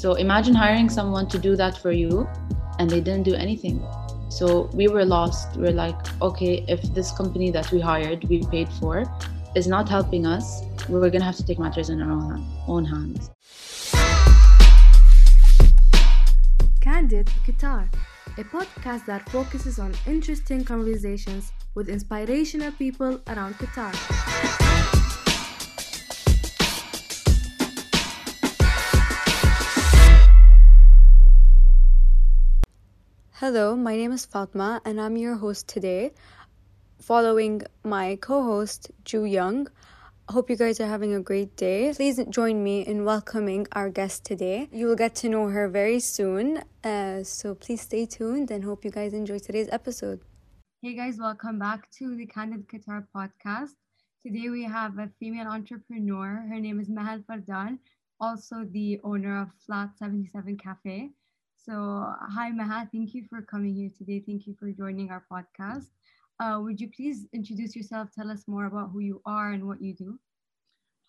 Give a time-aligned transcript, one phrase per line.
[0.00, 2.26] So imagine hiring someone to do that for you
[2.78, 3.86] and they didn't do anything.
[4.30, 5.54] So we were lost.
[5.58, 9.04] We are like, okay, if this company that we hired, we paid for,
[9.54, 12.86] is not helping us, we're going to have to take matters in our own, own
[12.86, 13.30] hands.
[16.80, 17.92] Candid Qatar,
[18.38, 24.69] a podcast that focuses on interesting conversations with inspirational people around Qatar.
[33.40, 36.12] Hello, my name is Fatma and I'm your host today,
[37.00, 39.66] following my co host, Ju Young.
[40.28, 41.94] Hope you guys are having a great day.
[41.96, 44.68] Please join me in welcoming our guest today.
[44.70, 46.62] You will get to know her very soon.
[46.84, 50.20] Uh, so please stay tuned and hope you guys enjoy today's episode.
[50.82, 53.70] Hey guys, welcome back to the Candid Qatar podcast.
[54.22, 56.44] Today we have a female entrepreneur.
[56.46, 57.78] Her name is Mahal Fardan,
[58.20, 61.12] also the owner of Flat 77 Cafe.
[61.64, 62.88] So, hi, Maha.
[62.92, 64.20] Thank you for coming here today.
[64.26, 65.88] Thank you for joining our podcast.
[66.40, 68.10] Uh, would you please introduce yourself?
[68.12, 70.18] Tell us more about who you are and what you do.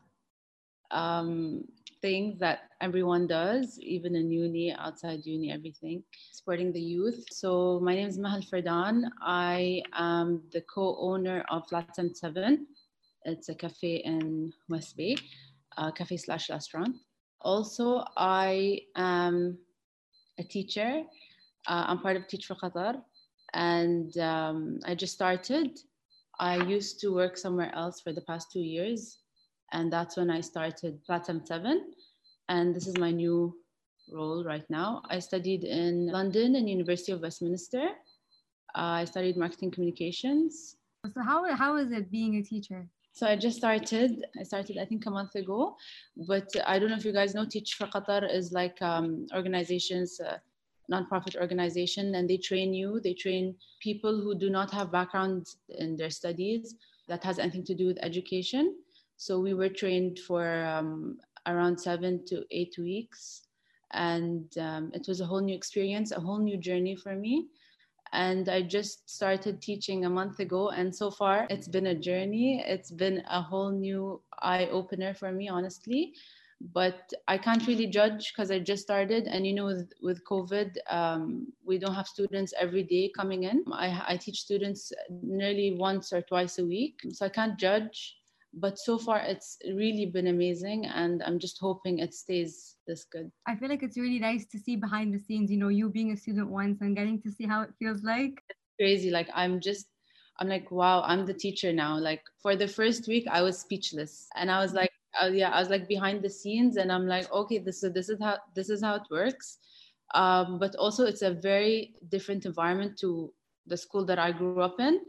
[0.90, 1.64] um,
[2.00, 7.24] things that everyone does, even in uni, outside uni, everything, supporting the youth.
[7.30, 9.10] So, my name is Mahal Fardan.
[9.22, 12.66] I am the co owner of Flat 77
[13.24, 15.16] it's a cafe in West Bay,
[15.76, 16.96] a cafe slash restaurant.
[17.40, 19.58] Also, I am
[20.38, 21.02] a teacher.
[21.66, 23.02] Uh, I'm part of Teach for Qatar,
[23.54, 25.78] and um, I just started.
[26.38, 29.18] I used to work somewhere else for the past two years,
[29.72, 31.92] and that's when I started Flat 77.
[32.48, 33.54] And this is my new
[34.12, 35.02] role right now.
[35.08, 37.86] I studied in London and University of Westminster.
[38.74, 40.76] Uh, I studied marketing communications.
[41.06, 42.88] So how, how is it being a teacher?
[43.12, 44.24] So I just started.
[44.38, 45.76] I started, I think, a month ago.
[46.16, 50.18] But I don't know if you guys know, Teach for Qatar is like um, organizations,
[50.18, 50.38] uh,
[50.90, 53.00] nonprofit organization, and they train you.
[53.00, 56.74] They train people who do not have background in their studies
[57.08, 58.76] that has anything to do with education.
[59.18, 63.42] So we were trained for um, around seven to eight weeks,
[63.92, 67.48] and um, it was a whole new experience, a whole new journey for me
[68.12, 70.70] and I just started teaching a month ago.
[70.70, 72.62] And so far, it's been a journey.
[72.66, 76.14] It's been a whole new eye opener for me, honestly.
[76.74, 79.26] But I can't really judge because I just started.
[79.26, 83.64] And you know, with, with COVID, um, we don't have students every day coming in.
[83.72, 87.00] I, I teach students nearly once or twice a week.
[87.12, 88.16] So I can't judge
[88.54, 93.30] but so far it's really been amazing and i'm just hoping it stays this good.
[93.46, 96.12] I feel like it's really nice to see behind the scenes you know you being
[96.12, 98.42] a student once and getting to see how it feels like.
[98.50, 99.86] It's crazy like i'm just
[100.38, 101.98] i'm like wow i'm the teacher now.
[101.98, 104.28] Like for the first week i was speechless.
[104.36, 104.90] And i was like
[105.22, 108.08] uh, yeah i was like behind the scenes and i'm like okay this is this
[108.08, 109.58] is how this is how it works.
[110.14, 113.32] Um, but also it's a very different environment to
[113.66, 115.00] the school that i grew up in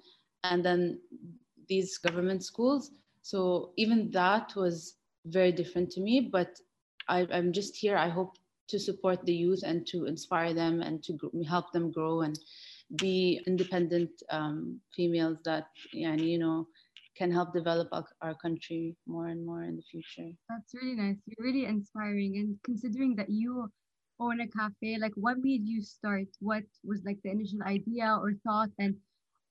[0.44, 1.00] and then
[1.68, 2.92] these government schools
[3.24, 6.60] so even that was very different to me, but
[7.08, 7.98] I, I'm just here.
[7.98, 8.36] I hope
[8.68, 11.18] to support the youth and to inspire them and to
[11.48, 12.38] help them grow and
[12.98, 16.68] be independent um, females that, yeah, you know,
[17.16, 20.30] can help develop our, our, country more and more in the future.
[20.50, 21.18] That's really nice.
[21.26, 22.38] You're really inspiring.
[22.38, 23.72] And considering that you
[24.20, 26.28] own a cafe, like what made you start?
[26.40, 28.70] What was like the initial idea or thought?
[28.80, 28.96] And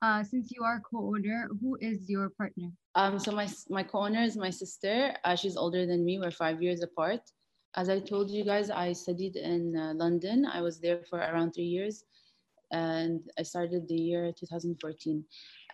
[0.03, 2.71] uh, since you are co-owner, who is your partner?
[2.95, 5.15] Um, so my my co-owner is my sister.
[5.25, 6.19] Uh, she's older than me.
[6.19, 7.23] We're five years apart.
[7.75, 10.45] As I told you guys, I studied in uh, London.
[10.45, 12.05] I was there for around three years,
[12.71, 15.25] and I started the year 2014.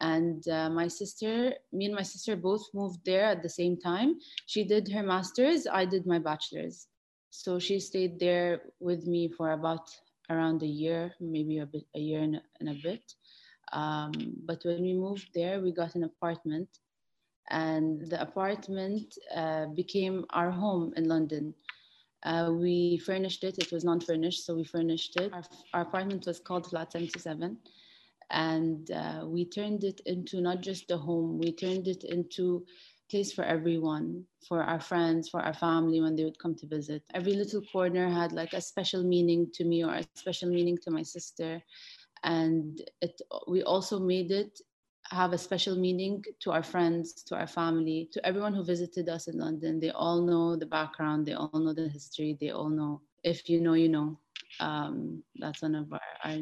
[0.01, 4.19] And uh, my sister, me and my sister both moved there at the same time.
[4.47, 5.67] She did her master's.
[5.67, 6.87] I did my bachelor's.
[7.31, 9.91] So she stayed there with me for about
[10.31, 13.03] around a year, maybe a bit, a year and, and a bit.
[13.73, 14.13] Um,
[14.45, 16.69] but when we moved there, we got an apartment,
[17.51, 21.55] and the apartment uh, became our home in London.
[22.25, 25.33] Uh, we furnished it, it was non furnished, so we furnished it.
[25.33, 25.45] Our,
[25.75, 27.57] our apartment was called Flat 77,
[28.31, 32.65] and uh, we turned it into not just a home, we turned it into
[33.11, 37.03] place for everyone, for our friends, for our family when they would come to visit.
[37.15, 40.91] Every little corner had like a special meaning to me or a special meaning to
[40.91, 41.63] my sister
[42.25, 44.61] and it we also made it
[45.11, 49.29] have a special meaning to our friends to our family to everyone who visited us
[49.29, 49.81] in london.
[49.81, 53.01] They all know the background they all know the history they all know.
[53.25, 54.19] If you know you know.
[54.61, 56.37] Um, that's one of our, our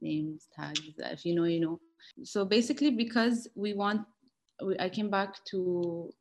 [0.00, 0.80] names tags.
[0.98, 1.80] If you know you know.
[2.24, 4.02] So basically because we want
[4.80, 6.12] I came back to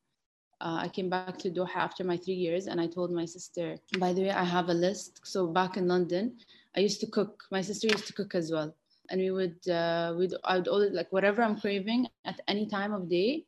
[0.61, 3.77] uh, I came back to Doha after my three years, and I told my sister,
[3.99, 5.19] by the way, I have a list.
[5.23, 6.37] So back in London,
[6.75, 7.43] I used to cook.
[7.51, 8.73] My sister used to cook as well,
[9.09, 12.93] and we would uh, we'd I would always like whatever I'm craving at any time
[12.93, 13.45] of day.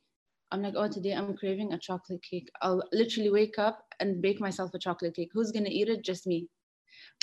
[0.51, 2.49] I'm like, oh, today I'm craving a chocolate cake.
[2.61, 5.31] I'll literally wake up and bake myself a chocolate cake.
[5.33, 6.03] Who's gonna eat it?
[6.03, 6.47] Just me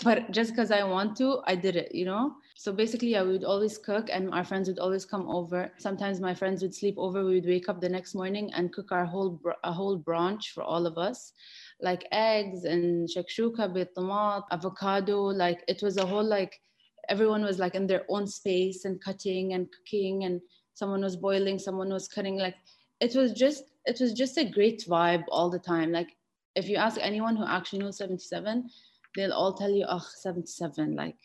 [0.03, 2.35] but just because I want to, I did it, you know?
[2.57, 5.71] So basically, yeah, we would always cook and our friends would always come over.
[5.79, 7.25] Sometimes my friends would sleep over.
[7.25, 10.63] We would wake up the next morning and cook our whole, a whole brunch for
[10.63, 11.33] all of us,
[11.81, 15.23] like eggs and shakshuka, bitamat, avocado.
[15.27, 16.61] Like it was a whole, like,
[17.09, 20.41] everyone was like in their own space and cutting and cooking and
[20.75, 22.39] someone was boiling, someone was cutting.
[22.39, 22.57] Like
[23.01, 25.93] it was just, it was just a great vibe all the time.
[25.93, 26.17] Like
[26.55, 28.71] if you ask anyone who actually knows 77,
[29.15, 31.17] they'll all tell you, oh, 77, like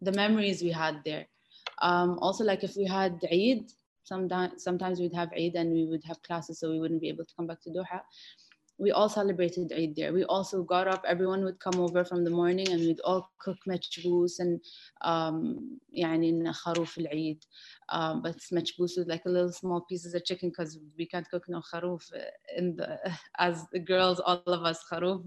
[0.00, 1.26] the memories we had there.
[1.80, 3.70] Um, also, like if we had Eid,
[4.04, 7.24] sometimes, sometimes we'd have Eid and we would have classes, so we wouldn't be able
[7.24, 8.00] to come back to Doha
[8.79, 10.11] We all celebrated Eid there.
[10.11, 13.57] We also got up, everyone would come over from the morning and we'd all cook
[13.67, 14.59] machboos and
[15.01, 17.45] um, يعني kharoof al-Eid.
[17.89, 21.29] Um, but it's machboos with like a little small pieces of chicken because we can't
[21.29, 22.11] cook no kharoof
[22.57, 22.99] in the,
[23.37, 25.23] as the girls, all of us kharoof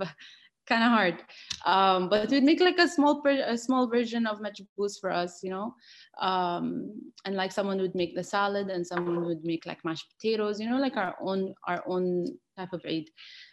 [0.68, 1.24] kind of hard.
[1.66, 5.50] Um, but we'd make like a small a small version of machboos for us, you
[5.50, 5.74] know.
[6.20, 6.94] Um,
[7.26, 10.70] and like someone would make the salad and someone would make like mashed potatoes, you
[10.70, 12.26] know, like our own our own
[12.58, 13.10] type of Eid.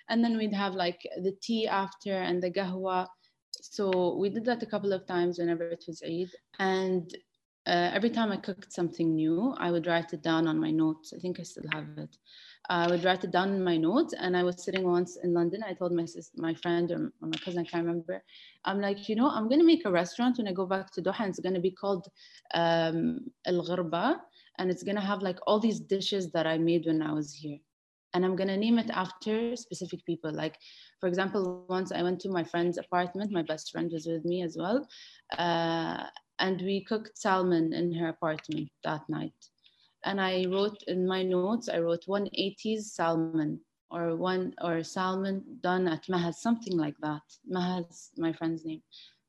[0.09, 3.07] And then we'd have like the tea after and the gahwa.
[3.61, 6.31] So we did that a couple of times whenever it was Eid.
[6.59, 7.11] And
[7.69, 11.15] uh, every time I cooked something new, I would write it down on my notes.
[11.17, 12.17] I think I still have it.
[12.71, 14.15] I would write it down in my notes.
[14.19, 15.63] And I was sitting once in London.
[15.65, 18.23] I told my sister, my friend or my cousin, I can't remember.
[18.65, 21.21] I'm like, you know, I'm gonna make a restaurant when I go back to Doha.
[21.21, 22.07] And it's gonna be called
[22.55, 24.17] um, El Gharba,
[24.59, 27.59] and it's gonna have like all these dishes that I made when I was here.
[28.15, 30.33] And I'm gonna name it after specific people.
[30.33, 30.59] Like,
[31.01, 33.13] for example, once I went to my friend's apartment.
[33.33, 34.87] My best friend was with me as well.
[35.37, 36.05] Uh,
[36.39, 39.51] and we cooked salmon in her apartment that night
[40.05, 45.89] and I wrote in my notes, I wrote 180s salmon or one or salmon done
[45.89, 47.23] at Mahaz, something like that.
[47.51, 48.83] Mahaz, my friend's name,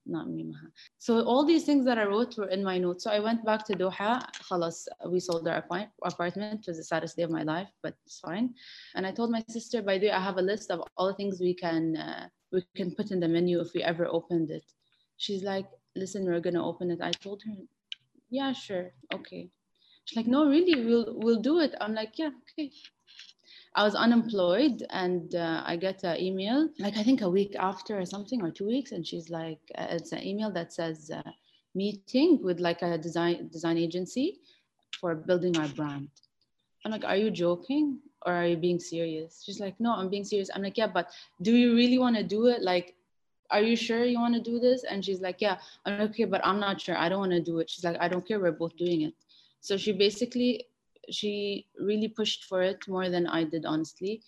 [0.05, 0.67] not me, Maha.
[0.99, 3.03] So all these things that I wrote were in my notes.
[3.05, 4.23] So I went back to Doha.
[4.49, 5.63] Khalas, we sold our
[6.03, 6.61] apartment.
[6.61, 8.53] It was the saddest day of my life, but it's fine.
[8.95, 11.15] And I told my sister, by the way, I have a list of all the
[11.15, 14.65] things we can uh, we can put in the menu if we ever opened it.
[15.17, 15.67] She's like,
[15.99, 16.99] listen, we're gonna open it.
[17.01, 17.53] I told her,
[18.29, 19.49] yeah, sure, okay.
[20.05, 21.75] She's like, no, really, we'll we'll do it.
[21.81, 22.71] I'm like, yeah, okay.
[23.75, 27.99] I was unemployed and uh, I get an email, like I think a week after
[27.99, 31.21] or something, or two weeks, and she's like, uh, it's an email that says uh,
[31.75, 34.39] meeting with like a design design agency
[34.99, 36.09] for building our brand.
[36.83, 39.43] I'm like, are you joking or are you being serious?
[39.45, 40.49] She's like, no, I'm being serious.
[40.53, 41.11] I'm like, yeah, but
[41.41, 42.61] do you really want to do it?
[42.61, 42.95] Like,
[43.51, 44.83] are you sure you want to do this?
[44.83, 45.57] And she's like, yeah.
[45.85, 46.97] I'm okay, but I'm not sure.
[46.97, 47.69] I don't want to do it.
[47.69, 48.39] She's like, I don't care.
[48.39, 49.13] We're both doing it.
[49.61, 50.65] So she basically,
[51.09, 54.21] she really pushed for it more than I did, honestly.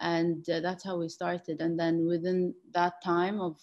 [0.00, 1.60] And uh, that's how we started.
[1.60, 3.56] And then within that time of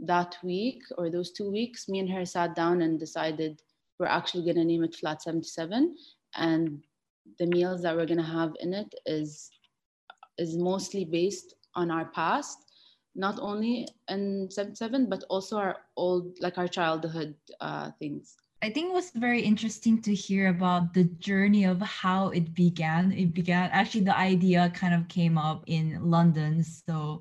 [0.00, 3.62] that week or those two weeks, me and her sat down and decided
[3.98, 5.96] we're actually going to name it Flat 77.
[6.36, 6.82] And
[7.38, 9.50] the meals that we're going to have in it is
[10.36, 12.63] is mostly based on our past
[13.14, 18.88] not only in 77 but also our old like our childhood uh, things I think
[18.88, 23.12] it was very interesting to hear about the journey of how it began.
[23.12, 27.20] It began actually the idea kind of came up in London, so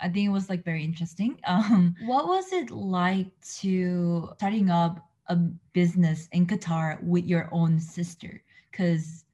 [0.00, 1.38] I think it was like very interesting.
[1.46, 3.28] Um, what was it like
[3.60, 5.36] to starting up a
[5.74, 8.42] business in Qatar with your own sister?
[8.70, 9.26] Because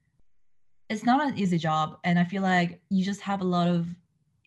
[0.89, 3.87] it's not an easy job, and I feel like you just have a lot of.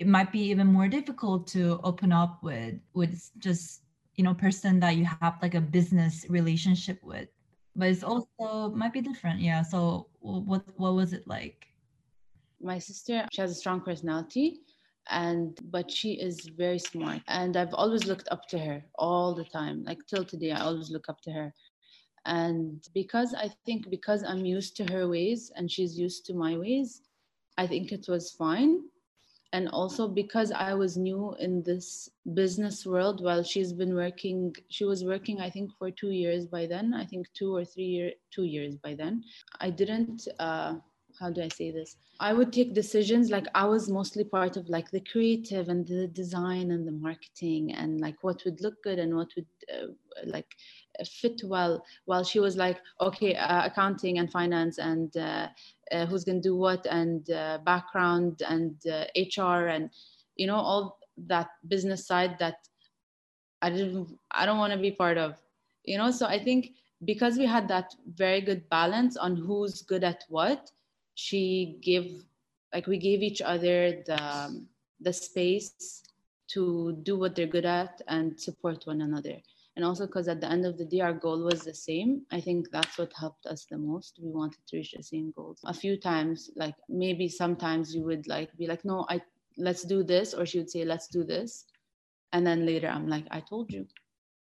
[0.02, 3.82] It might be even more difficult to open up with with just
[4.16, 7.28] you know person that you have like a business relationship with.
[7.76, 9.62] But it's also might be different yeah.
[9.62, 11.68] So what what was it like?
[12.60, 14.62] My sister she has a strong personality
[15.10, 19.44] and but she is very smart and i've always looked up to her all the
[19.44, 21.54] time like till today i always look up to her.
[22.24, 26.56] And because i think because i'm used to her ways and she's used to my
[26.56, 27.02] ways
[27.62, 28.74] i think it was fine
[29.52, 34.84] and also because i was new in this business world while she's been working she
[34.84, 38.10] was working i think for two years by then i think two or three year
[38.30, 39.22] two years by then.
[39.60, 40.74] I didn't uh,
[41.20, 41.96] how do i say this?
[42.20, 46.06] I would take decisions like i was mostly part of like the creative and the
[46.06, 49.88] design and the marketing and like what would look good and what would uh,
[50.26, 50.50] like
[51.06, 55.48] fit well while she was like okay uh, accounting and finance and uh,
[55.90, 58.76] uh, who's going to do what and uh, background and
[59.36, 59.90] hr uh, and
[60.36, 62.56] you know all that business side that
[63.60, 65.36] i didn't i don't want to be part of
[65.84, 66.10] you know?
[66.10, 66.72] So i think
[67.04, 70.70] because we had that very good balance on who's good at what
[71.14, 72.24] she gave
[72.72, 74.66] like we gave each other the um,
[75.00, 76.02] the space
[76.48, 79.36] to do what they're good at and support one another
[79.76, 82.22] and also because at the end of the day our goal was the same.
[82.30, 84.18] I think that's what helped us the most.
[84.22, 85.60] We wanted to reach the same goals.
[85.64, 89.20] A few times like maybe sometimes you would like be like no i
[89.58, 91.66] let's do this or she would say let's do this.
[92.32, 93.86] And then later i'm like i told you.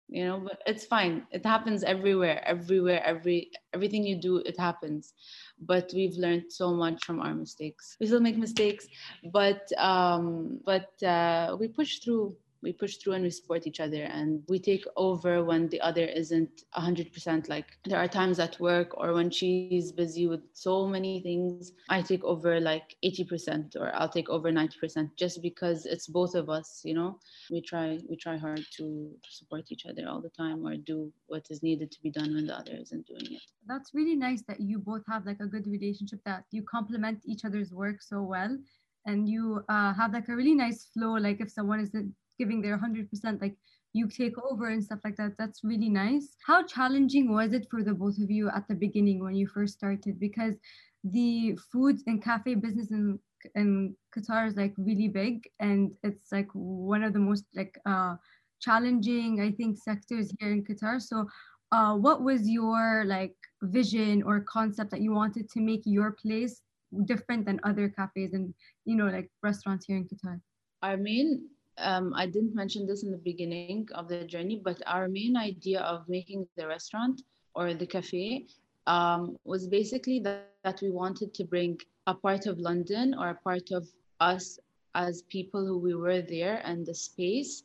[0.09, 1.25] You know but it's fine.
[1.31, 5.13] It happens everywhere everywhere every everything you do it happens.
[5.59, 7.95] But we've learned so much from our mistakes.
[7.99, 8.87] We still make mistakes
[9.31, 14.03] but um but uh, we push through we push through and we support each other
[14.03, 18.97] and we take over when the other isn't 100% like there are times at work
[18.97, 24.09] or when she's busy with so many things i take over like 80% or i'll
[24.09, 27.19] take over 90% just because it's both of us you know?
[27.51, 31.45] We try we try hard to support each other all the time or do what
[31.49, 33.41] is needed to be done when the other isn't doing it.
[33.67, 37.45] That's really nice that you both have like a good relationship that you complement each
[37.45, 38.57] other's work so well
[39.05, 42.77] and you uh, have like a really nice flow like if someone isn't giving their
[42.77, 43.55] 100% like
[43.93, 45.33] you take over and stuff like that.
[45.37, 46.35] That's really nice.
[46.45, 49.75] How challenging was it for the both of you at the beginning when you first
[49.75, 50.19] started?
[50.19, 50.55] Because
[51.03, 53.19] the food and cafe business in
[53.55, 58.15] in qatar is like really big and it's like one of the most like uh
[58.61, 61.01] challenging i think sectors here in qatar.
[61.01, 61.27] So
[61.73, 66.61] uh, what was your like vision or concept that you wanted to make your place
[67.05, 68.53] different than other cafes and
[68.85, 70.39] you know like restaurants here in qatar?
[70.81, 75.07] I mean um, I didn't mention this in the beginning of the journey, but our
[75.07, 77.21] main idea of making the restaurant
[77.55, 78.47] or the cafe
[78.87, 83.35] um, was basically that, that we wanted to bring a part of London or a
[83.35, 83.87] part of
[84.19, 84.59] us
[84.95, 87.63] as people who we were there and the space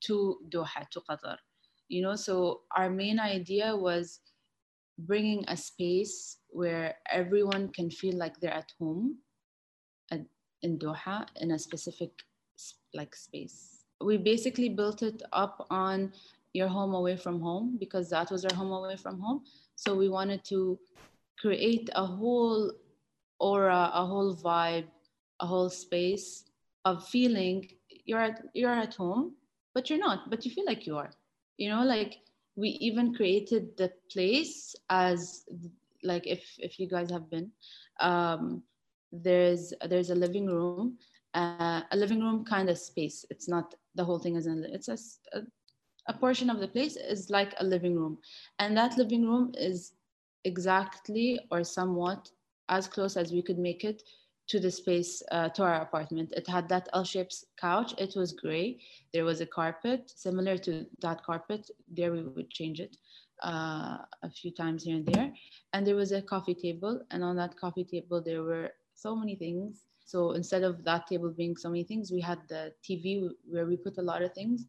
[0.00, 1.36] to Doha, to Qatar.
[1.88, 4.20] You know, so our main idea was
[4.98, 9.16] bringing a space where everyone can feel like they're at home
[10.10, 10.20] at,
[10.62, 12.10] in Doha in a specific
[12.94, 13.84] like space.
[14.00, 16.12] We basically built it up on
[16.52, 19.42] your home away from home because that was our home away from home.
[19.76, 20.78] So we wanted to
[21.38, 22.72] create a whole
[23.38, 24.86] aura, a whole vibe,
[25.40, 26.44] a whole space
[26.84, 27.68] of feeling
[28.04, 29.32] you're at you're at home,
[29.74, 31.10] but you're not, but you feel like you are.
[31.56, 32.18] You know, like
[32.56, 35.44] we even created the place as
[36.02, 37.50] like if if you guys have been
[38.00, 38.62] um
[39.12, 40.98] there's there's a living room
[41.34, 43.24] uh, a living room kind of space.
[43.30, 44.98] It's not the whole thing is in it's a,
[46.08, 48.18] a, portion of the place is like a living room,
[48.58, 49.92] and that living room is
[50.44, 52.30] exactly or somewhat
[52.68, 54.02] as close as we could make it
[54.48, 56.32] to the space uh, to our apartment.
[56.36, 57.94] It had that L-shaped couch.
[57.98, 58.80] It was gray.
[59.12, 61.70] There was a carpet similar to that carpet.
[61.88, 62.96] There we would change it
[63.44, 65.32] uh, a few times here and there.
[65.72, 69.36] And there was a coffee table, and on that coffee table there were so many
[69.36, 73.64] things so instead of that table being so many things, we had the TV where
[73.64, 74.66] we put a lot of things.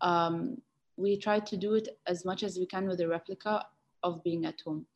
[0.00, 0.56] Um,
[0.96, 3.66] we tried to do it as much as we can with a replica
[4.02, 4.86] of being at home.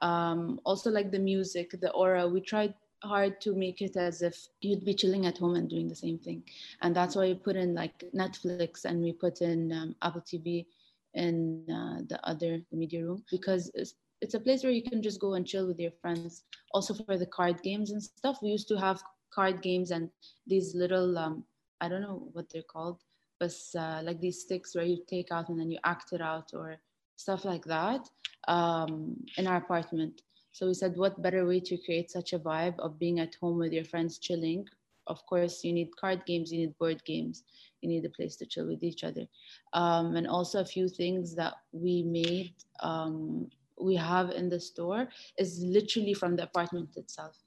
[0.00, 2.72] Um, also, like the music, the aura, we tried
[3.02, 6.18] hard to make it as if you'd be chilling at home and doing the same
[6.18, 6.42] thing.
[6.80, 10.64] And that's why we put in like Netflix and we put in um, Apple TV
[11.12, 15.02] in uh, the other the media room because it's, it's a place where you can
[15.02, 16.44] just go and chill with your friends.
[16.72, 19.02] Also for the card games and stuff, we used to have
[19.34, 20.10] card games and
[20.46, 21.44] these little um,
[21.80, 23.00] I don't know what they're called,
[23.40, 26.50] but uh, like these sticks where you take out and then you act it out
[26.54, 26.76] or
[27.16, 28.08] stuff like that
[28.48, 30.22] um, in our apartment.
[30.52, 33.58] So we said, what better way to create such a vibe of being at home
[33.58, 34.66] with your friends chilling?
[35.06, 37.42] Of course, you need card games, you need board games,
[37.82, 39.26] you need a place to chill with each other.
[39.74, 45.08] Um, and also, a few things that we made, um, we have in the store
[45.36, 47.43] is literally from the apartment itself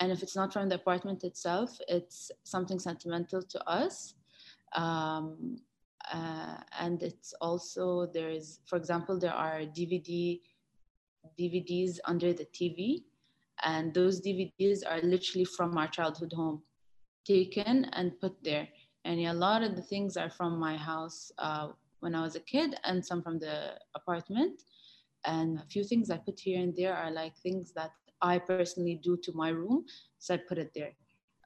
[0.00, 4.14] and if it's not from the apartment itself it's something sentimental to us.
[4.74, 5.58] Um,
[6.12, 10.40] uh, and it's also there's for example there are dvd
[11.38, 13.04] dvds under the tv
[13.64, 16.62] and those dvds are literally from our childhood home
[17.26, 18.66] taken and put there.
[19.04, 21.68] And a lot of the things are from my house uh,
[22.00, 24.62] when i was a kid and some from the apartment.
[25.26, 27.92] And a few things i put here and there are like things that
[28.22, 29.84] I personally do to my room.
[30.18, 30.92] So I put it there.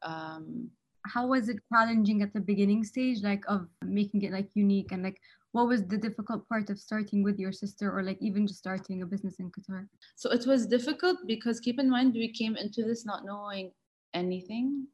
[0.03, 0.71] Um,
[1.07, 5.03] How was it challenging at the beginning stage, like of making it like unique and
[5.03, 5.21] like
[5.53, 9.03] what was the difficult part of starting with your sister or like even just starting
[9.03, 9.87] a business in Qatar?
[10.17, 13.71] So it was difficult because keep in mind we came into this not knowing
[14.15, 14.89] anything,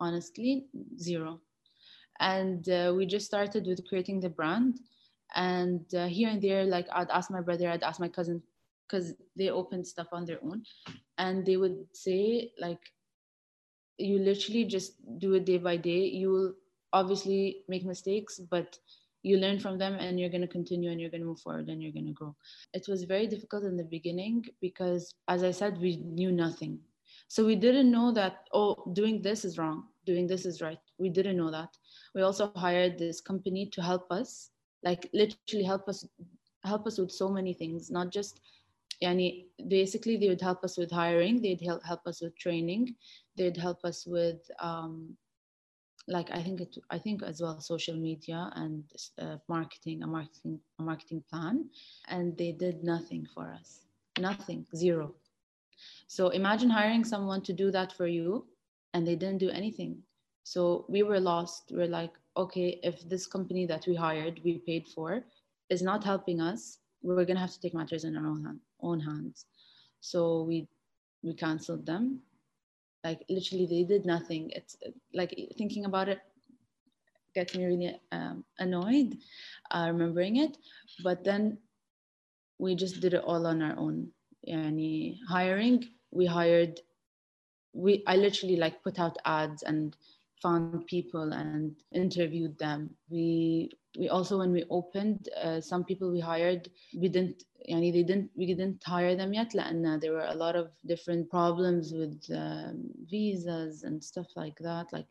[0.00, 0.66] honestly,
[0.98, 1.40] zero.
[2.20, 4.80] And uh, we just started with creating the brand.
[5.34, 8.42] And uh, here and there, like I'd ask my brother, I'd ask my cousin,
[8.86, 10.62] because they opened stuff on their own.
[11.18, 12.80] And they would say, like,
[13.98, 16.06] you literally just do it day by day.
[16.06, 16.54] You will
[16.92, 18.78] obviously make mistakes, but
[19.22, 21.68] you learn from them and you're going to continue and you're going to move forward
[21.68, 22.34] and you're going to grow.
[22.74, 26.80] It was very difficult in the beginning because, as I said, we knew nothing.
[27.28, 30.78] So we didn't know that, oh, doing this is wrong, doing this is right.
[30.98, 31.70] We didn't know that.
[32.14, 34.50] We also hired this company to help us,
[34.82, 36.06] like literally help us
[36.64, 38.40] help us with so many things, not just
[39.02, 42.94] yani basically they would help us with hiring, they'd help, help us with training,
[43.36, 45.16] they'd help us with um,
[46.08, 48.84] like I think it, I think as well social media and
[49.18, 51.68] uh, marketing, a marketing, a marketing plan,
[52.08, 53.86] and they did nothing for us,
[54.18, 55.14] nothing, zero.
[56.06, 58.46] So imagine hiring someone to do that for you,
[58.94, 59.98] and they didn't do anything.
[60.44, 61.70] So we were lost.
[61.70, 65.24] We're like, okay, if this company that we hired, we paid for,
[65.70, 69.00] is not helping us, we're gonna have to take matters in our own, hand, own
[69.00, 69.46] hands.
[70.00, 70.68] So we
[71.22, 72.20] we canceled them.
[73.04, 74.50] Like literally they did nothing.
[74.50, 74.76] It's
[75.14, 76.20] like thinking about it
[77.34, 79.16] gets me really um, annoyed
[79.70, 80.56] uh, remembering it.
[81.02, 81.58] But then
[82.58, 84.08] we just did it all on our own.
[84.48, 86.80] Yani hiring we hired
[87.72, 89.96] we i literally like put out ads and
[90.41, 96.19] found people and interviewed them we we also when we opened uh, some people we
[96.19, 100.35] hired we didn't yani they didn't we didn't hire them yet لأن there were a
[100.35, 105.07] lot of different problems with um, visas and stuff like that like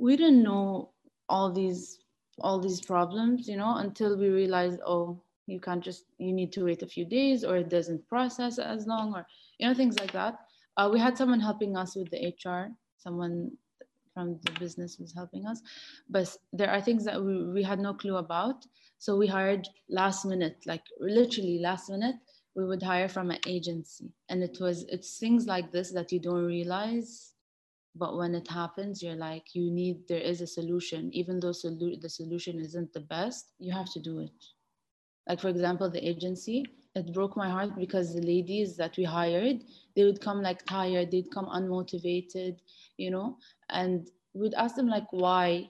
[0.00, 0.90] we didn't know
[1.28, 1.98] all these
[2.40, 6.64] all these problems you know until we realized oh you can't just you need to
[6.64, 9.26] wait a few days or it doesn't process as long or
[9.58, 10.38] you know things like that
[10.76, 13.50] uh, we had someone helping us with the hr someone
[14.13, 15.61] from the business was helping us.
[16.09, 18.65] But there are things that we, we had no clue about.
[18.99, 22.15] So we hired last minute like literally last minute
[22.55, 24.11] we would hire from an agency.
[24.29, 27.33] And it was it's things like this that you don't realize.
[27.95, 31.09] But when it happens you're like you need there is a solution.
[31.13, 34.31] Even though solu- the solution isn't the best you have to do it.
[35.27, 39.63] Like for example the agency it broke my heart because the ladies that we hired
[39.95, 41.11] they would come like tired.
[41.11, 42.57] They'd come unmotivated
[42.97, 43.37] you know?
[43.69, 45.69] And we'd ask them like why?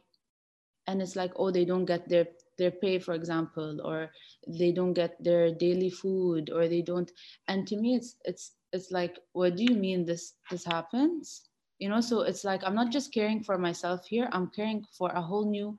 [0.87, 4.11] And it's like oh they don't get their their pay for example or
[4.47, 7.11] they don't get their daily food or they don't.
[7.47, 11.49] And to me it's it's it's like what do you mean this this happens?
[11.79, 14.29] You know so it's like i'm not just caring for myself here.
[14.31, 15.77] I'm caring for a whole new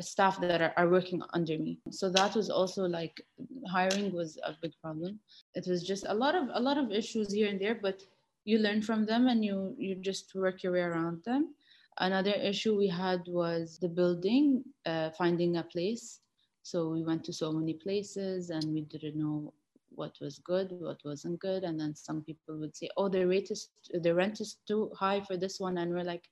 [0.00, 1.78] staff that are, are working under me.
[1.90, 3.20] So that was also like
[3.68, 5.20] hiring was a big problem.
[5.54, 8.02] It was just a lot of a lot of issues here and there but
[8.44, 11.54] you learn from them and you you just work your way around them.
[11.98, 16.20] Another issue we had was the building uh, finding a place.
[16.62, 19.52] So we went to so many places and we didn't know
[19.90, 21.62] what was good what wasn't good.
[21.62, 25.20] And then some people would say oh the rate is the rent is too high
[25.20, 25.78] for this one.
[25.78, 26.24] And we're like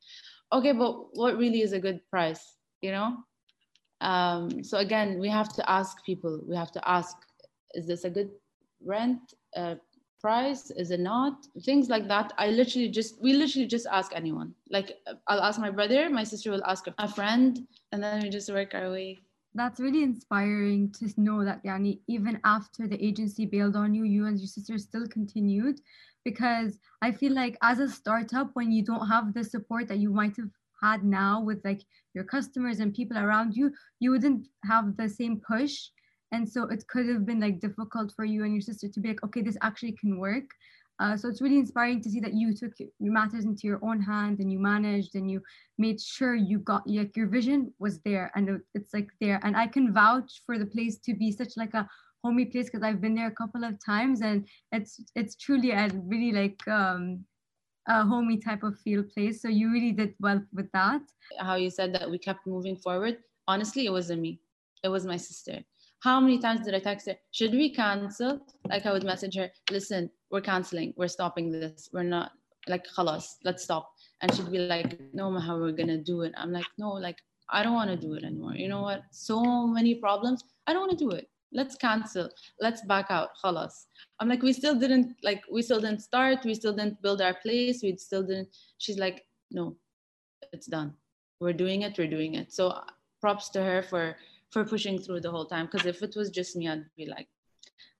[0.53, 2.57] okay but what really is a good price?
[2.83, 3.16] You know?
[4.01, 6.40] Um, so again we have to ask people.
[6.46, 7.16] We have to ask
[7.75, 8.31] is this a good
[8.85, 9.20] rent?
[9.57, 9.77] Uh,
[10.23, 10.71] price?
[10.71, 11.47] Is it not?
[11.65, 12.33] Things like that.
[12.39, 14.55] I literally just we literally just ask anyone.
[14.71, 18.51] Like i'll ask my brother my sister will ask a friend and then we just
[18.51, 19.21] work our way.
[19.55, 24.27] That's really inspiring to know that yani, even after the agency bailed on you you
[24.27, 25.81] and your sister still continued.
[26.25, 30.11] Because i feel like as a startup when you don't have the support that you
[30.11, 31.83] might have had now with like
[32.15, 35.75] your customers and people around you you wouldn't have the same push
[36.33, 39.09] and so it could have been like difficult for you and your sister to be
[39.09, 40.45] like okay this actually can work.
[40.99, 44.01] Uh, so it's really inspiring to see that you took your matters into your own
[44.01, 45.42] hand and you managed and you
[45.79, 49.40] made sure you got like your vision was there and it's like there.
[49.42, 51.88] And i can vouch for the place to be such like a
[52.25, 55.88] homey place because i've been there a couple of times and it's it's truly a
[56.05, 57.25] really like um
[57.88, 59.42] a homey type of feel place.
[59.42, 61.03] So you really did well with that.
[61.37, 63.18] How you said that we kept moving forward.
[63.49, 64.40] Honestly it wasn't me.
[64.85, 65.64] It was my sister
[66.03, 67.17] how many times did I text her?
[67.31, 68.41] Should we cancel?
[68.69, 72.33] Like I would message her, listen, we're canceling, we're stopping this, we're not
[72.69, 73.93] like khalas, let's stop.
[74.21, 76.33] And she'd be like, no, how we're gonna do it.
[76.37, 78.55] I'm like, no, like I don't want to do it anymore.
[78.55, 79.03] You know what?
[79.12, 80.43] So many problems.
[80.67, 81.29] I don't want to do it.
[81.53, 82.31] Let's cancel.
[82.61, 83.31] Let's back out.
[83.45, 83.87] Khalas.
[84.19, 86.45] I'm like, we still didn't like we still didn't start.
[86.45, 87.83] We still didn't build our place.
[87.83, 88.49] We still didn't.
[88.79, 89.77] She's like, no,
[90.53, 90.95] it's done.
[91.41, 91.99] We're doing it.
[91.99, 92.53] We're doing it.
[92.53, 92.81] So
[93.21, 94.17] props to her for
[94.53, 95.67] for pushing through the whole time.
[95.67, 97.29] Because if it was just me, I'd be like,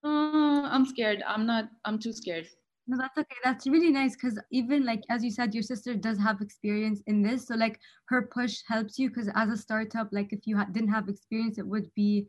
[0.05, 1.23] oh, I'm scared.
[1.27, 2.49] I'm not, I'm too scared.
[2.89, 3.37] No, that's okay.
[3.45, 7.23] That's really nice because even like as you said, your sister does have experience in
[7.23, 7.47] this.
[7.47, 10.91] So like her push helps you because as a startup, like if you ha- didn't
[10.91, 12.27] have experience, it would be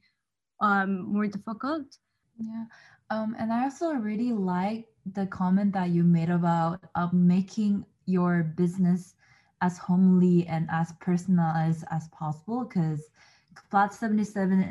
[0.62, 1.98] um more difficult.
[2.38, 2.66] Yeah.
[3.10, 8.44] Um, and I also really like the comment that you made about uh, making your
[8.44, 9.16] business
[9.62, 13.10] as homely and as personalized as possible because
[13.70, 14.62] flat 77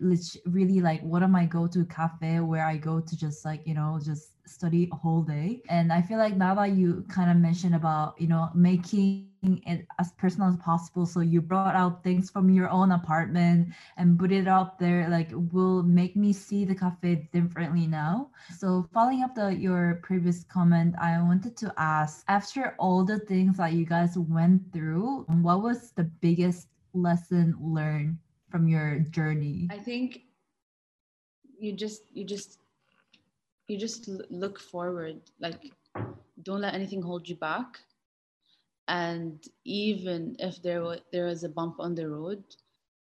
[0.00, 3.74] is really like one of my go-to cafe where i go to just like you
[3.74, 5.62] know just study a whole day.
[5.68, 9.86] And i feel like now that you kind of mentioned about you know making it
[10.00, 14.32] as personal as possible so you brought out things from your own apartment and put
[14.32, 18.30] it out there like will make me see the cafe differently now.
[18.56, 23.58] So following up the your previous comment i wanted to ask after all the things
[23.58, 26.68] that you guys went through what was the biggest
[27.02, 28.18] lesson learned
[28.50, 29.68] from your journey?
[29.70, 30.22] I think
[31.58, 32.58] you just you just
[33.68, 35.72] you just look forward like
[36.42, 37.78] don't let anything hold you back.
[38.86, 42.42] And even if there was there is a bump on the road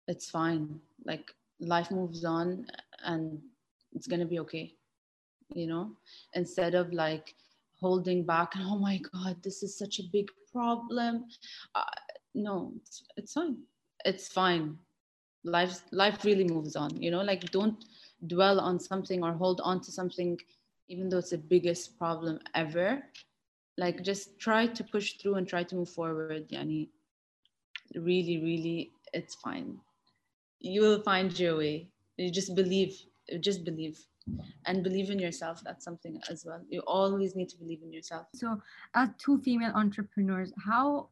[0.08, 0.80] it's fine.
[1.06, 2.66] Like life moves on
[3.06, 3.40] and
[3.94, 4.74] it's going to be okay
[5.54, 5.92] you know?
[6.34, 7.36] Instead of like
[7.80, 11.26] holding back oh my god this is such a big problem.
[11.76, 11.84] Uh,
[12.34, 13.58] no it's, it's fine
[14.06, 14.78] it's fine.
[15.44, 17.86] Life life really moves on you know like don't
[18.28, 20.40] dwell on something or hold on to something
[20.88, 23.04] even though it's the biggest problem ever.
[23.78, 26.90] Like just try to push through and try to move forward yani.
[27.96, 29.80] Really really it's fine.
[30.60, 31.90] You will find your way.
[32.18, 32.96] You just believe
[33.40, 34.00] just believe.
[34.68, 36.62] And believe in yourself that's something as well.
[36.70, 38.28] You always need to believe in yourself.
[38.36, 38.62] So
[38.94, 41.10] as two female entrepreneurs how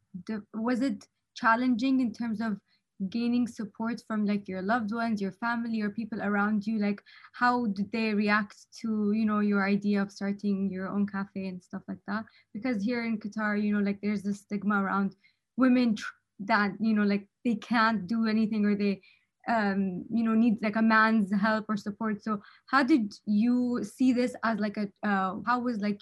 [0.53, 2.59] was it challenging in terms of
[3.07, 6.79] gaining support from like your loved ones your family or people around you?
[6.79, 7.01] Like
[7.33, 11.63] how did they react to you know your idea of starting your own cafe and
[11.63, 12.25] stuff like that?
[12.53, 15.15] Because here in qatar you know like there's this stigma around
[15.57, 15.95] women
[16.39, 19.01] that you know like they can't do anything or they
[19.47, 22.21] um you know need like a man's help or support.
[22.23, 26.01] So how did you see this as like a uh, how was like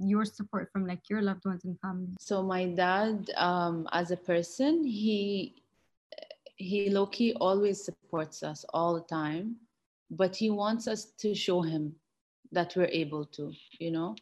[0.00, 2.14] your support from like your loved ones and family?
[2.18, 5.54] So my dad um as a person he
[6.55, 9.55] he low-key always supports us all the time
[10.11, 11.95] but he wants us to show him
[12.51, 14.15] that we're able to you know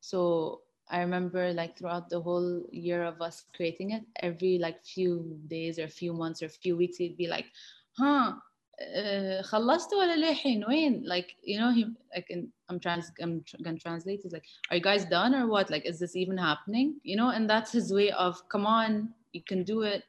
[0.00, 5.38] so i remember like throughout the whole year of us creating it every like few
[5.48, 7.46] days or few months or few weeks he'd be like
[7.98, 8.34] huh
[9.42, 14.24] خلصت ولا لحين وين like you know he like in, I'm trans I'm gonna translate
[14.24, 17.30] it like are you guys done or what like is this even happening you know
[17.30, 20.04] and that's his way of come on you can do it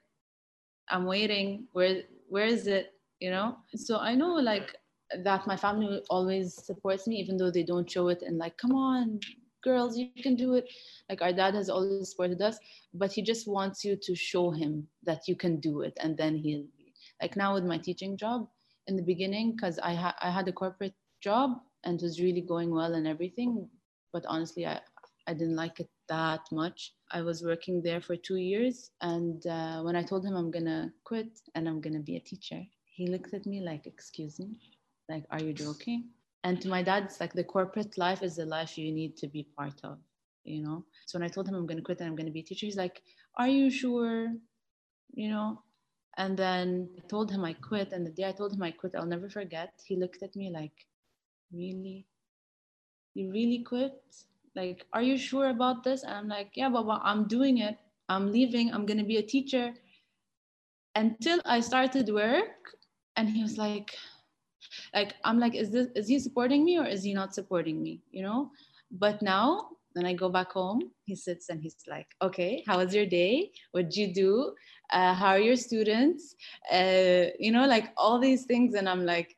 [0.93, 1.67] I'm waiting.
[1.73, 2.93] Where where is it?
[3.21, 3.57] You know?
[3.75, 4.77] So I know like
[5.25, 8.75] that my family always supports me, even though they don't show it and like, come
[8.75, 9.21] on,
[9.63, 10.69] girls, you can do it.
[11.09, 12.59] Like our dad has always supported us,
[12.95, 15.97] but he just wants you to show him that you can do it.
[16.01, 18.49] And then he'll be like now with my teaching job
[18.87, 21.51] in the beginning, because I, ha- I had a corporate job
[21.85, 23.69] and it was really going well and everything.
[24.13, 24.81] But honestly, I,
[25.27, 26.95] I didn't like it that much.
[27.11, 28.91] I was working there for two years.
[29.01, 32.17] And uh, when I told him I'm going to quit and I'm going to be
[32.17, 34.59] a teacher, he looked at me like, Excuse me?
[35.09, 36.09] Like, are you joking?
[36.45, 39.29] And to my dad, it's like the corporate life is the life you need to
[39.29, 39.99] be part of,
[40.45, 40.85] you know?
[41.07, 42.45] So when I told him I'm going to quit and I'm going to be a
[42.45, 43.03] teacher, he's like,
[43.37, 44.33] Are you sure?
[45.15, 45.63] You know?
[46.19, 47.93] And then I told him I quit.
[47.93, 49.73] And the day I told him I quit, I'll never forget.
[49.87, 50.87] He looked at me like,
[51.53, 52.07] Really?
[53.15, 54.03] You really quit?
[54.55, 56.03] Like are you sure about this?
[56.03, 57.79] And i'm like yeah baba i'm doing it.
[58.09, 58.73] I'm leaving.
[58.73, 59.73] I'm going to be a teacher.
[60.95, 62.77] Until i started work
[63.17, 63.97] and he was like
[64.95, 68.03] like i'm like is this is he supporting me or is he not supporting me?
[68.11, 68.51] You know?
[68.91, 72.95] But now when i go back home he sits and he's like okay how was
[72.95, 73.51] your day?
[73.73, 74.55] What did you do?
[74.91, 76.35] Uh, how are your students?
[76.71, 78.75] Uh, you know like all these things.
[78.75, 79.37] And i'm like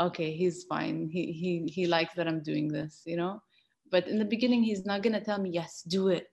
[0.00, 1.08] okay he's fine.
[1.08, 3.40] He he he likes that i'm doing this you know
[3.90, 6.28] but in the beginning, he's not going to tell me, yes, do it.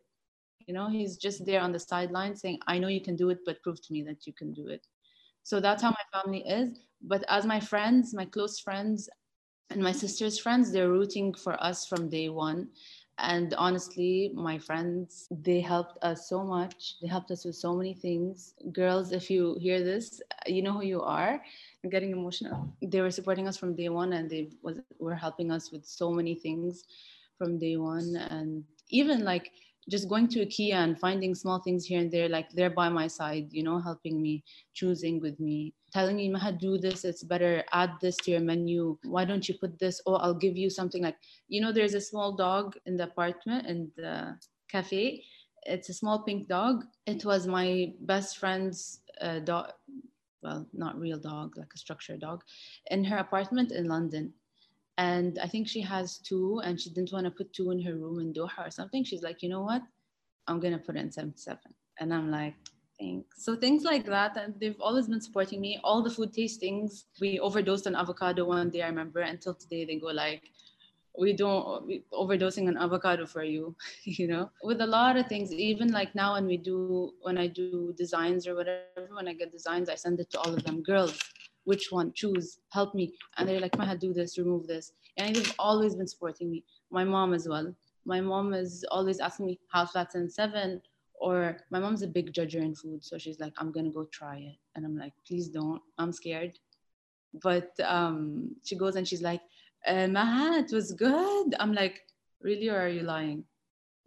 [0.67, 3.39] You know, he's just there on the sideline saying, I know you can do it,
[3.45, 4.85] but prove to me that you can do it.
[5.43, 6.79] So that's how my family is.
[7.01, 9.09] But as my friends, my close friends,
[9.69, 12.69] and my sister's friends, they're rooting for us from day one.
[13.17, 16.95] And honestly, my friends, they helped us so much.
[17.01, 18.53] They helped us with so many things.
[18.71, 21.41] Girls, if you hear this, you know who you are.
[21.83, 22.73] I'm getting emotional.
[22.81, 26.11] They were supporting us from day one and they was, were helping us with so
[26.11, 26.85] many things
[27.43, 29.51] from day one and even like
[29.89, 33.07] just going to IKEA and finding small things here and there, like they're by my
[33.07, 34.41] side, you know, helping me,
[34.73, 38.97] choosing with me, telling me, Maha, do this, it's better, add this to your menu.
[39.03, 40.01] Why don't you put this?
[40.05, 41.17] Oh, I'll give you something like,
[41.49, 44.37] you know, there's a small dog in the apartment, in the
[44.71, 45.25] cafe.
[45.63, 46.85] It's a small pink dog.
[47.05, 49.73] It was my best friend's uh, dog,
[50.41, 52.41] well, not real dog, like a structure dog,
[52.89, 54.33] in her apartment in London
[54.97, 57.95] and I think she has two, and she didn't want to put two in her
[57.95, 59.03] room in Doha or something.
[59.03, 59.81] She's like, you know what?
[60.47, 61.59] I'm gonna put in 77.
[61.99, 62.55] And I'm like,
[62.99, 63.43] thanks.
[63.43, 65.79] So things like that, and they've always been supporting me.
[65.83, 69.21] All the food tastings, we overdosed on avocado one day, I remember.
[69.21, 70.43] Until today, they go like,
[71.17, 74.49] we don't we overdosing on avocado for you, you know.
[74.63, 78.47] With a lot of things, even like now when we do when I do designs
[78.47, 80.81] or whatever, when I get designs, I send it to all of them.
[80.83, 81.19] Girls,
[81.65, 83.13] which one choose help me.
[83.37, 84.93] And they're like maha do this remove this.
[85.17, 86.63] And they've always been supporting me.
[86.91, 87.73] My mom as well.
[88.05, 90.81] My mom is always asking me how flats and seven?
[91.15, 94.37] Or my mom's a big judger in food so she's like i'm gonna go try
[94.37, 94.57] it.
[94.75, 95.81] And i'm like please don't.
[95.97, 96.59] I'm scared.
[97.41, 99.41] But um, she goes and she's like
[99.87, 101.55] uh, maha it was good.
[101.59, 102.01] I'm like
[102.41, 103.45] really or are you lying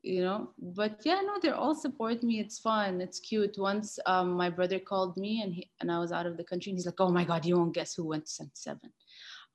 [0.07, 0.51] you know?
[0.59, 2.41] But yeah no they're all support me.
[2.41, 3.01] It's fun.
[3.01, 3.57] It's cute.
[3.59, 6.71] Once um, my brother called me and he and i was out of the country
[6.71, 8.81] and he's like oh my god you won't guess who went to 77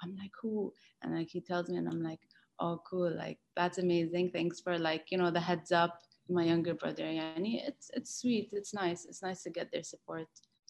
[0.04, 0.74] i'm like who?
[1.02, 2.20] And like he tells me and i'm like
[2.62, 3.12] oh cool.
[3.12, 4.32] Like that's amazing.
[4.32, 8.50] Thanks for like you know the heads up my younger brother yani it's it's sweet.
[8.54, 9.06] It's nice.
[9.06, 10.28] It's nice to get their support.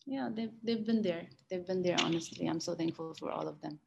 [0.08, 1.28] Yeah they've, they've been there.
[1.50, 2.48] They've been there honestly.
[2.48, 3.80] I'm so thankful for all of them.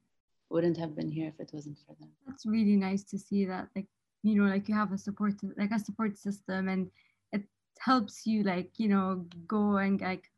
[0.51, 2.11] Wouldn't have been here if it wasn't for them.
[2.27, 3.89] That's really nice to see that like
[4.25, 6.91] you know like you have a support like a support system and
[7.33, 7.43] it
[7.79, 10.31] helps you like you know go and like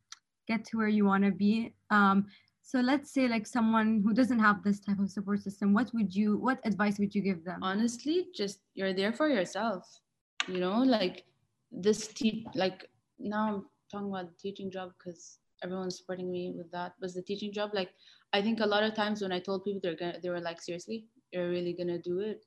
[0.46, 1.75] get to where you want to be.
[1.90, 2.27] Um
[2.62, 6.14] so let's say like someone who doesn't have this type of support system what would
[6.14, 7.61] you what advice would you give them?
[7.62, 10.01] Honestly just you're there for yourself
[10.49, 11.25] you know like
[11.70, 16.70] this te- like now i'm talking about the teaching job because everyone's supporting me with
[16.72, 17.70] that was the teaching job.
[17.72, 17.90] Like
[18.33, 20.61] i think a lot of times when i told people they're gonna they were like
[20.61, 21.07] seriously?
[21.33, 22.45] You're really gonna do it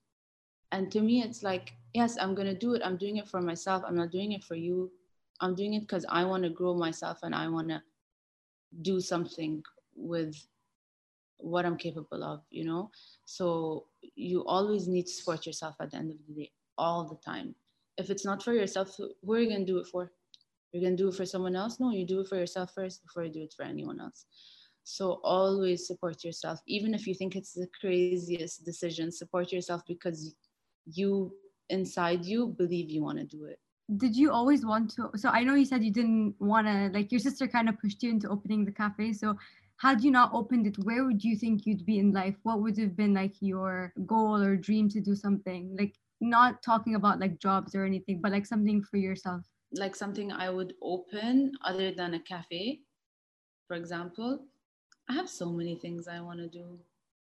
[0.71, 2.81] and to me it's like yes i'm going to do it.
[2.83, 3.83] I'm doing it for myself.
[3.85, 4.91] I'm not doing it for you.
[5.41, 7.81] I'm doing it because i want to grow myself and i want to
[8.81, 9.63] do something
[9.95, 10.35] with
[11.37, 12.91] what i'm capable of you know?
[13.25, 17.17] So you always need to support yourself at the end of the day all the
[17.17, 17.55] time.
[17.97, 20.11] If it's not for yourself who are you going to do it for?
[20.71, 21.79] You're going to do it for someone else?
[21.79, 24.25] No you do it for yourself first before you do it for anyone else.
[24.83, 26.61] So always support yourself.
[26.65, 30.35] Even if you think it's the craziest decision support yourself because
[30.97, 31.33] you
[31.69, 33.59] inside you believe you want to do it.
[33.97, 37.11] Did you always want to so i know you said you didn't want to like
[37.11, 39.35] your sister kind of pushed you into opening the cafe so
[39.77, 42.35] had you not opened it where would you think you'd be in life?
[42.43, 45.75] What would have been like your goal or dream to do something?
[45.79, 49.41] Like not talking about like jobs or anything but like something for yourself.
[49.71, 52.81] Like something i would open other than a cafe
[53.67, 54.45] for example.
[55.09, 56.79] I have so many things i want to do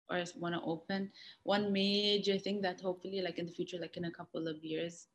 [0.09, 1.11] or want to open
[1.43, 5.07] one major thing that hopefully like in the future like in a couple of years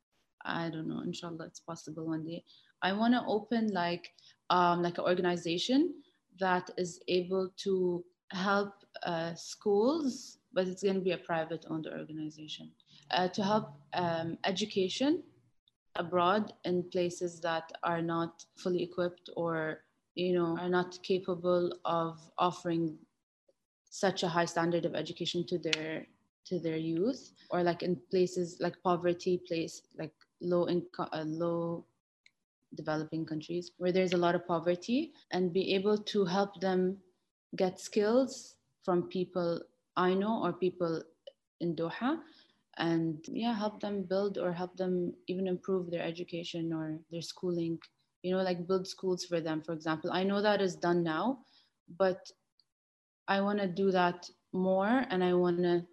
[0.43, 2.43] i don't know inshallah it's possible one day
[2.81, 4.13] i want to open like
[4.49, 5.93] um like an organization
[6.39, 11.87] that is able to help uh, schools but it's going to be a private owned
[11.87, 12.71] organization
[13.11, 15.21] uh, to help um, education
[15.95, 19.81] abroad in places that are not fully equipped or
[20.15, 22.97] you know are not capable of offering
[23.99, 26.07] such a high standard of education to their
[26.45, 27.31] to their youth?
[27.49, 31.85] Or like in places like poverty place like low income uh, low
[32.75, 36.97] developing countries where there's a lot of poverty and be able to help them
[37.55, 39.61] get skills from people
[39.95, 41.01] i know or people
[41.61, 42.17] in doha
[42.77, 47.79] and yeah help them build or help them even improve their education or their schooling
[48.23, 49.61] you know like build schools for them.
[49.61, 51.39] For example i know that is done now
[51.97, 52.31] but
[53.27, 55.85] I want to do that more and I want to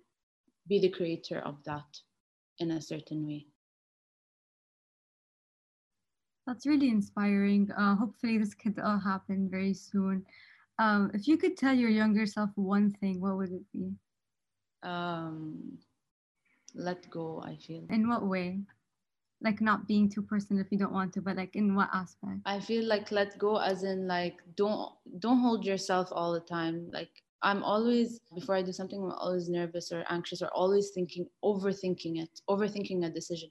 [0.68, 2.00] be the creator of that
[2.58, 3.46] in a certain way.
[6.46, 7.70] That's really inspiring.
[7.76, 10.26] Uh, hopefully, this could all happen very soon.
[10.78, 13.92] Um, if you could tell your younger self one thing, what would it be?
[14.82, 15.78] Um,
[16.74, 17.86] let go, I feel.
[17.90, 18.60] In what way?
[19.42, 22.38] like not being too personal if you don't want to but like in what aspect
[22.46, 26.88] i feel like let go as in like don't don't hold yourself all the time
[26.92, 31.26] like i'm always before i do something i'm always nervous or anxious or always thinking
[31.44, 33.48] overthinking it overthinking a decision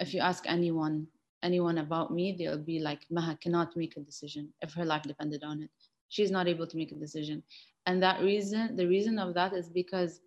[0.00, 1.06] if you ask anyone
[1.42, 5.42] anyone about me they'll be like maha cannot make a decision if her life depended
[5.44, 5.70] on it
[6.08, 7.42] she's not able to make a decision
[7.86, 10.20] and that reason the reason of that is because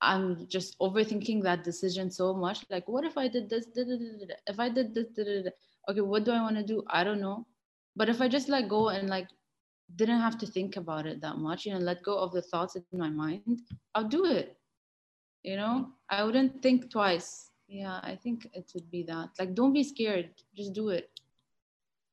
[0.00, 2.64] I'm just overthinking that decision so much.
[2.70, 3.66] Like, what if I did this?
[4.46, 5.06] If I did this,
[5.88, 6.82] okay, what do I want to do?
[6.88, 7.46] I don't know.
[7.96, 9.28] But if I just let go and like
[9.94, 12.76] didn't have to think about it that much, you know, let go of the thoughts
[12.76, 13.62] in my mind,
[13.94, 14.56] I'll do it.
[15.42, 17.50] You know, I wouldn't think twice.
[17.68, 19.30] Yeah, I think it would be that.
[19.38, 21.10] Like, don't be scared, just do it.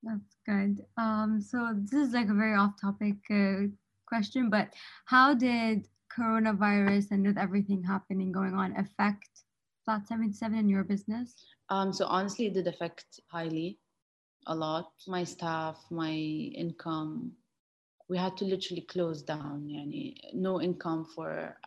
[0.03, 0.85] That's good.
[0.97, 3.67] Um, so this is like a very off-topic uh,
[4.07, 4.73] question, but
[5.05, 9.29] how did coronavirus and with everything happening going on affect
[9.85, 11.45] Flat 77 in your business?
[11.69, 13.79] Um, so honestly, it did affect highly,
[14.47, 14.91] a lot.
[15.07, 17.31] My staff, my income,
[18.09, 19.67] we had to literally close down.
[19.69, 21.57] Yani, no income for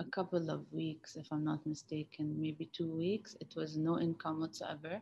[0.00, 3.36] a couple of weeks, if I'm not mistaken, maybe two weeks.
[3.40, 5.00] It was no income whatsoever,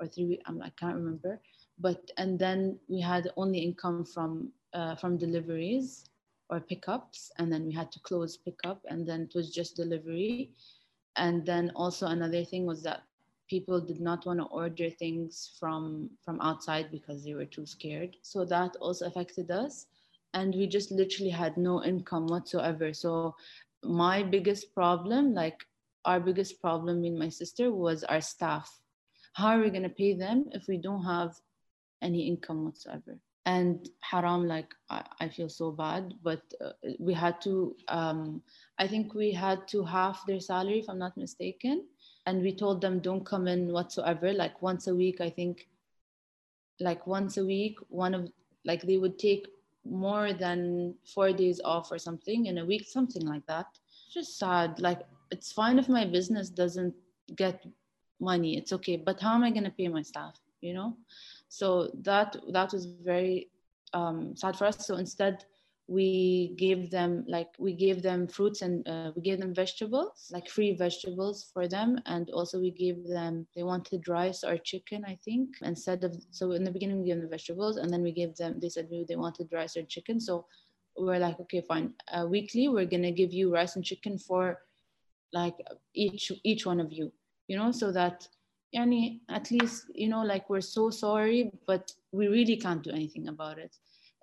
[0.00, 0.44] or three weeks.
[0.48, 1.40] I can't remember.
[1.78, 6.04] But and then we had only income from uh, from deliveries
[6.48, 10.44] or pickups, and then we had to close pickup, and then it was just delivery.
[11.16, 13.02] And then also another thing was that
[13.48, 18.16] people did not want to order things from from outside because they were too scared.
[18.22, 19.86] So that also affected us,
[20.34, 22.92] and we just literally had no income whatsoever.
[22.92, 23.34] So
[23.82, 25.58] my biggest problem, like
[26.04, 28.70] our biggest problem, and my sister, was our staff.
[29.34, 31.34] How are we gonna pay them if we don't have
[32.02, 33.18] any income whatsoever?
[33.44, 37.74] And haram, like I, I feel so bad, but uh, we had to.
[37.88, 38.42] Um,
[38.78, 41.86] I think we had to half their salary, if I'm not mistaken.
[42.26, 44.32] And we told them don't come in whatsoever.
[44.32, 45.66] Like once a week, I think.
[46.78, 48.30] Like once a week, one of
[48.64, 49.46] like they would take
[49.84, 53.66] more than four days off or something in a week, something like that.
[54.12, 54.78] just sad.
[54.80, 56.94] Like it's fine if my business doesn't
[57.36, 57.64] get
[58.20, 58.96] money, it's okay.
[58.96, 60.38] But how am I gonna pay my staff?
[60.60, 60.96] You know?
[61.48, 63.48] So that that was very
[63.92, 64.86] um, sad for us.
[64.86, 65.44] So instead,
[65.92, 70.48] we gave them like we gave them fruits and uh, we gave them vegetables like
[70.48, 72.00] free vegetables for them.
[72.06, 75.48] And also we gave them they wanted rice or chicken i think.
[75.62, 78.34] Instead of so in the beginning we gave them the vegetables and then we gave
[78.36, 80.18] them they said they wanted rice or chicken.
[80.20, 80.46] So
[80.96, 81.92] we're like okay fine.
[82.12, 84.58] Uh, weekly we're gonna give you rice and chicken for
[85.32, 85.56] like
[85.94, 87.12] each each one of you
[87.48, 88.28] you know so that
[88.74, 93.28] yani at least you know like we're so sorry but we really can't do anything
[93.28, 93.76] about it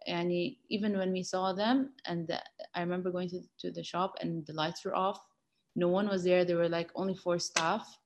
[0.07, 0.31] and
[0.69, 2.41] even when we saw them and the,
[2.75, 5.23] i remember going to, to the shop and the lights were off.
[5.75, 6.43] No one was there.
[6.43, 7.97] There were like only four staff.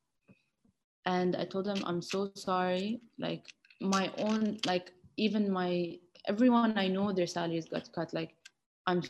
[1.06, 3.01] And i told them i'm so sorry.
[3.19, 3.45] Like
[3.82, 8.13] my own like even my everyone i know their salaries got cut.
[8.13, 8.36] Like
[8.88, 9.01] i'm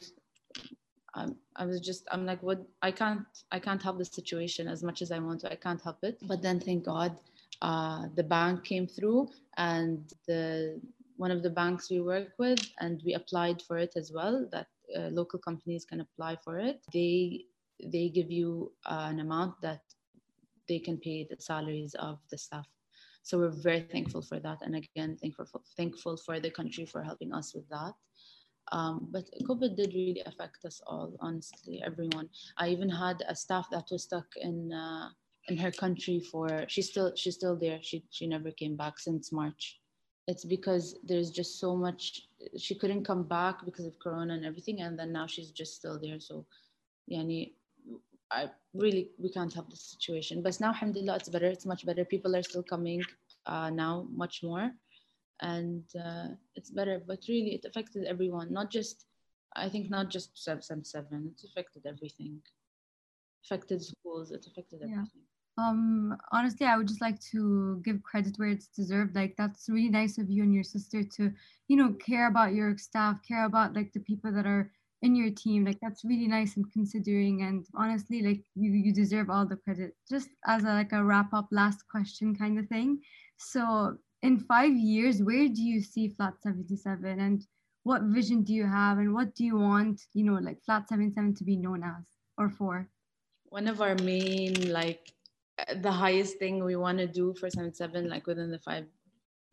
[1.15, 4.83] I'm, I was just I'm like what I can't I can't help the situation as
[4.83, 5.51] much as I want to.
[5.51, 6.17] I can't help it.
[6.23, 7.17] But then thank God
[7.61, 10.81] uh, the bank came through and the
[11.17, 14.47] one of the banks we work with, and we applied for it as well.
[14.51, 16.81] That uh, local companies can apply for it.
[16.93, 17.45] They
[17.83, 19.81] they give you uh, an amount that
[20.67, 22.67] they can pay the salaries of the staff.
[23.23, 27.01] So we're very thankful for that, and again, thankful for, thankful for the country for
[27.03, 27.93] helping us with that.
[28.71, 32.29] Um, but COVID did really affect us all, honestly, everyone.
[32.57, 35.09] I even had a staff that was stuck in uh,
[35.49, 37.79] in her country for she's still she's still there.
[37.81, 39.79] She she never came back since March
[40.27, 44.81] it's because there's just so much she couldn't come back because of corona and everything
[44.81, 46.19] and then now she's just still there.
[46.19, 46.45] So
[47.11, 47.51] yani
[48.31, 50.41] i really we can't help the situation.
[50.41, 51.47] But now alhamdulillah it's better.
[51.47, 52.05] It's much better.
[52.05, 53.01] People are still coming
[53.45, 54.71] uh, now much more.
[55.41, 57.01] And uh, it's better.
[57.05, 58.51] But really it affected everyone.
[58.53, 59.05] Not just
[59.55, 62.41] i think not just 777 it affected everything.
[63.45, 64.31] Affected schools.
[64.31, 65.21] It affected everything.
[65.25, 69.69] yeah um honestly i would just like to give credit where it's deserved like that's
[69.69, 71.31] really nice of you and your sister to
[71.67, 74.71] you know care about your staff care about like the people that are
[75.03, 79.29] in your team like that's really nice and considering and honestly like you you deserve
[79.29, 79.93] all the credit.
[80.09, 83.01] Just as a like a wrap up last question kind of thing.
[83.37, 87.45] So in five years where do you see flat 77 and
[87.83, 91.35] what vision do you have and what do you want you know like flat 77
[91.35, 92.05] to be known as
[92.37, 92.87] or for?
[93.49, 95.11] One of our main like
[95.81, 98.85] the highest thing we want to do for 77 like within the five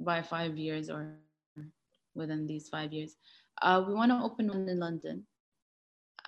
[0.01, 1.17] by five years or
[2.15, 3.17] within these five years
[3.63, 5.27] uh, we want to open one in london.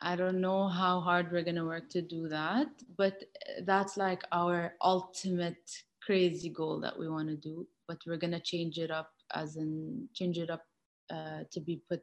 [0.02, 3.22] I don't know how hard we're going to work to do that but
[3.64, 5.70] that's like our ultimate
[6.02, 9.56] crazy goal that we want to do but we're going to change it up as
[9.56, 10.64] in change it up
[11.10, 12.02] uh, to be put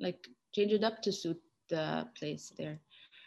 [0.00, 1.40] like change it up to suit
[1.70, 2.80] the place there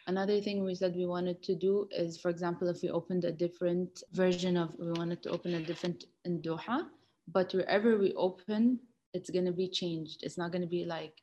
[0.06, 3.32] Another thing we said we wanted to do is, for example, if we opened a
[3.32, 6.86] different version of, we wanted to open a different in Doha,
[7.28, 8.80] but wherever we open,
[9.14, 10.22] it's going to be changed.
[10.22, 11.22] It's not going to be like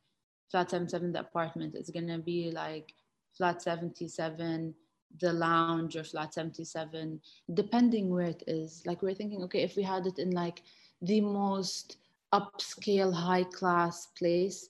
[0.50, 1.74] flat 77, the apartment.
[1.74, 2.94] It's going to be like
[3.36, 4.74] flat 77,
[5.18, 7.20] the lounge or flat 77
[7.54, 10.62] depending where it is like we're thinking okay if we had it in like
[11.02, 11.96] the most
[12.32, 14.68] upscale high class place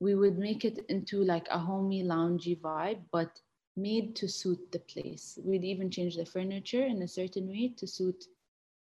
[0.00, 3.40] we would make it into like a homey loungy vibe but
[3.76, 5.38] made to suit the place.
[5.44, 8.24] We'd even change the furniture in a certain way to suit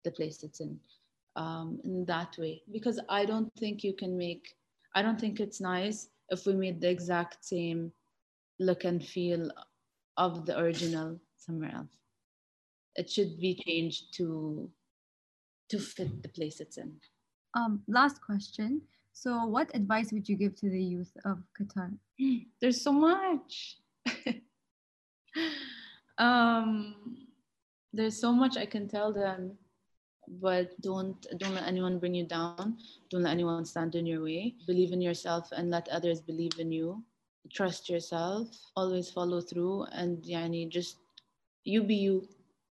[0.05, 0.79] the place it's in
[1.37, 2.63] um, in that way.
[2.73, 4.55] Because i don't think you can make
[4.95, 7.93] i don't think it's nice if we made the exact same
[8.61, 9.51] look and feel
[10.17, 11.97] of the original somewhere else.
[12.97, 14.71] It should be changed to
[15.71, 16.93] to fit the place it's in.
[17.55, 18.83] Um, last question.
[19.13, 21.93] So, what advice would you give to the youth of Qatar?
[22.61, 23.79] There's so much.
[26.19, 26.95] um,
[27.93, 29.57] there's so much I can tell them,
[30.41, 32.77] but don't don't let anyone bring you down.
[33.11, 34.55] Don't let anyone stand in your way.
[34.67, 37.03] Believe in yourself and let others believe in you.
[37.51, 38.49] Trust yourself.
[38.77, 40.99] Always follow through, and yani just
[41.65, 42.29] you be you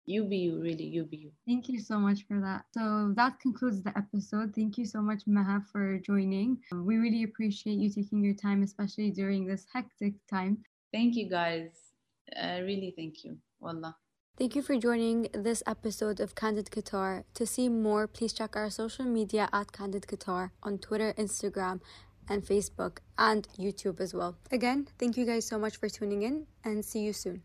[0.06, 1.16] you be you really you be.
[1.16, 2.64] You thank you so much for that.
[2.72, 4.54] So that concludes the episode.
[4.54, 6.58] Thank you so much maha for joining.
[6.72, 10.58] We really appreciate you taking your time especially during this hectic time.
[10.92, 11.70] Thank you guys.
[12.34, 13.38] Uh, really thank you.
[13.60, 13.96] Wallah.
[14.38, 17.24] Thank you for joining this episode of Candid Qatar.
[17.34, 21.80] To see more, please check our social media at Candid Qatar on Twitter, Instagram,
[22.28, 24.36] and Facebook, and YouTube as well.
[24.52, 27.42] Again, thank you guys so much for tuning in and see you soon.